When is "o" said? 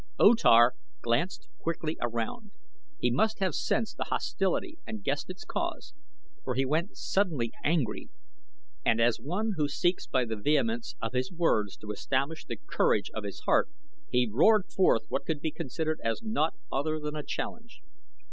0.17-0.33